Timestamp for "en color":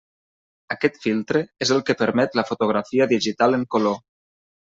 3.61-4.01